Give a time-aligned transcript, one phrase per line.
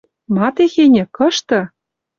[0.35, 1.03] Ма техеньӹ?
[1.15, 1.59] Кышты?..